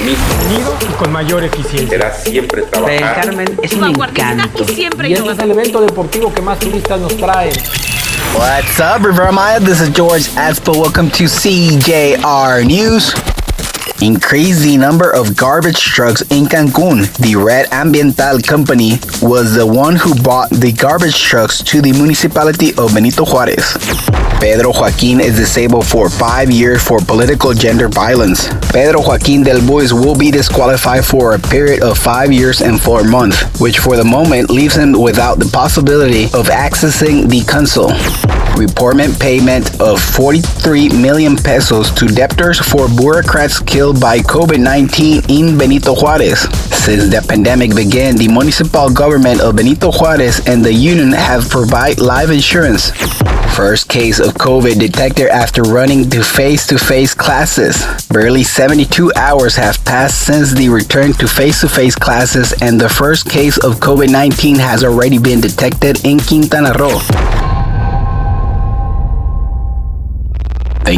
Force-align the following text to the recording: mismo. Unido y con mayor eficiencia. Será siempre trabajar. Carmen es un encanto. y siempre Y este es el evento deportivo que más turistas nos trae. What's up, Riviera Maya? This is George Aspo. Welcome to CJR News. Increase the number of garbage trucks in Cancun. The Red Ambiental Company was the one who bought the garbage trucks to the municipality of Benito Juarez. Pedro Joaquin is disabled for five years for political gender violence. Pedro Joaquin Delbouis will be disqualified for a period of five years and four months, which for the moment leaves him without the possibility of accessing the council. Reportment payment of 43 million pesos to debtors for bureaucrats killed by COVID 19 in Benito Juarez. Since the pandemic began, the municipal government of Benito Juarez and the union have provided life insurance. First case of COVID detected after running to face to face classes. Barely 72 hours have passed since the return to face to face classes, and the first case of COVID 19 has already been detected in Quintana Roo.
mismo. 0.00 0.24
Unido 0.48 0.76
y 0.88 0.92
con 0.94 1.12
mayor 1.12 1.44
eficiencia. 1.44 1.88
Será 1.88 2.14
siempre 2.14 2.62
trabajar. 2.62 3.20
Carmen 3.22 3.58
es 3.62 3.72
un 3.72 3.84
encanto. 3.84 4.64
y 4.68 4.74
siempre 4.74 5.10
Y 5.10 5.14
este 5.14 5.30
es 5.30 5.38
el 5.38 5.50
evento 5.50 5.80
deportivo 5.80 6.32
que 6.32 6.42
más 6.42 6.58
turistas 6.58 7.00
nos 7.00 7.16
trae. 7.16 7.52
What's 8.36 8.78
up, 8.78 9.04
Riviera 9.04 9.32
Maya? 9.32 9.58
This 9.60 9.80
is 9.80 9.90
George 9.90 10.28
Aspo. 10.36 10.72
Welcome 10.80 11.10
to 11.10 11.24
CJR 11.24 12.64
News. 12.66 13.14
Increase 14.00 14.60
the 14.60 14.76
number 14.76 15.10
of 15.10 15.36
garbage 15.36 15.82
trucks 15.82 16.22
in 16.30 16.44
Cancun. 16.44 17.12
The 17.18 17.34
Red 17.34 17.66
Ambiental 17.70 18.46
Company 18.46 18.92
was 19.20 19.56
the 19.56 19.66
one 19.66 19.96
who 19.96 20.14
bought 20.22 20.50
the 20.50 20.70
garbage 20.70 21.20
trucks 21.20 21.64
to 21.64 21.82
the 21.82 21.90
municipality 21.90 22.70
of 22.78 22.94
Benito 22.94 23.24
Juarez. 23.24 23.76
Pedro 24.38 24.70
Joaquin 24.70 25.18
is 25.18 25.34
disabled 25.36 25.84
for 25.84 26.08
five 26.08 26.48
years 26.48 26.80
for 26.80 27.00
political 27.00 27.52
gender 27.52 27.88
violence. 27.88 28.46
Pedro 28.70 29.00
Joaquin 29.02 29.42
Delbouis 29.42 29.92
will 29.92 30.16
be 30.16 30.30
disqualified 30.30 31.04
for 31.04 31.34
a 31.34 31.38
period 31.40 31.82
of 31.82 31.98
five 31.98 32.30
years 32.32 32.60
and 32.60 32.80
four 32.80 33.02
months, 33.02 33.60
which 33.60 33.80
for 33.80 33.96
the 33.96 34.04
moment 34.04 34.48
leaves 34.48 34.76
him 34.76 34.92
without 34.92 35.40
the 35.40 35.50
possibility 35.52 36.26
of 36.26 36.46
accessing 36.46 37.28
the 37.28 37.42
council. 37.50 37.90
Reportment 38.56 39.18
payment 39.20 39.80
of 39.80 40.00
43 40.00 40.88
million 40.90 41.36
pesos 41.36 41.90
to 41.92 42.06
debtors 42.06 42.58
for 42.60 42.88
bureaucrats 42.88 43.58
killed 43.60 43.87
by 43.92 44.18
COVID 44.18 44.60
19 44.60 45.22
in 45.28 45.58
Benito 45.58 45.94
Juarez. 45.94 46.40
Since 46.72 47.08
the 47.08 47.24
pandemic 47.26 47.74
began, 47.74 48.16
the 48.16 48.28
municipal 48.28 48.90
government 48.90 49.40
of 49.40 49.56
Benito 49.56 49.90
Juarez 49.90 50.46
and 50.46 50.64
the 50.64 50.72
union 50.72 51.12
have 51.12 51.48
provided 51.48 52.00
life 52.00 52.30
insurance. 52.30 52.90
First 53.54 53.88
case 53.88 54.20
of 54.20 54.34
COVID 54.34 54.78
detected 54.78 55.28
after 55.28 55.62
running 55.62 56.08
to 56.10 56.22
face 56.22 56.66
to 56.68 56.78
face 56.78 57.14
classes. 57.14 57.84
Barely 58.08 58.44
72 58.44 59.12
hours 59.16 59.56
have 59.56 59.84
passed 59.84 60.26
since 60.26 60.52
the 60.52 60.68
return 60.68 61.12
to 61.14 61.28
face 61.28 61.60
to 61.62 61.68
face 61.68 61.94
classes, 61.94 62.54
and 62.62 62.80
the 62.80 62.88
first 62.88 63.28
case 63.28 63.58
of 63.58 63.80
COVID 63.80 64.10
19 64.10 64.56
has 64.56 64.84
already 64.84 65.18
been 65.18 65.40
detected 65.40 66.04
in 66.04 66.20
Quintana 66.20 66.72
Roo. 66.78 67.27